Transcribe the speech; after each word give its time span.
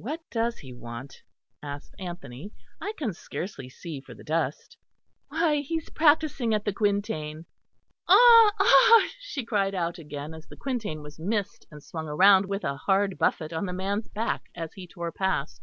"What 0.00 0.22
does 0.30 0.56
he 0.56 0.72
want?" 0.72 1.20
asked 1.62 1.94
Anthony. 1.98 2.52
"I 2.80 2.94
can 2.96 3.12
scarcely 3.12 3.68
see 3.68 4.00
for 4.00 4.14
the 4.14 4.24
dust." 4.24 4.78
"Why, 5.28 5.56
he's 5.56 5.90
practising 5.90 6.54
at 6.54 6.64
the 6.64 6.72
quintain; 6.72 7.44
ah! 8.08 8.50
ah!" 8.58 9.08
she 9.20 9.44
cried 9.44 9.74
out 9.74 9.98
again, 9.98 10.32
as 10.32 10.46
the 10.46 10.56
quintain 10.56 11.02
was 11.02 11.20
missed 11.20 11.66
and 11.70 11.82
swung 11.82 12.06
round 12.06 12.46
with 12.46 12.64
a 12.64 12.78
hard 12.78 13.18
buffet 13.18 13.52
on 13.52 13.66
the 13.66 13.74
man's 13.74 14.08
back 14.08 14.44
as 14.54 14.72
he 14.72 14.86
tore 14.86 15.12
past. 15.12 15.60